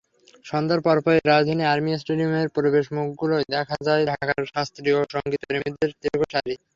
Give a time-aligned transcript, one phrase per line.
[0.45, 6.53] সন্ধ্যার পরপরই রাজধানীর আর্মি স্টেডিয়ামের প্রবেশমুখগুলোয় দেখা যায় ঢাকার শাস্ত্রীয় সংগীতপ্রেমীদের দীর্ঘ সারি।